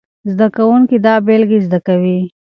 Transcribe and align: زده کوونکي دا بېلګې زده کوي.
زده 0.31 0.47
کوونکي 0.57 0.97
دا 1.05 1.15
بېلګې 1.25 1.59
زده 1.67 1.79
کوي. 1.87 2.19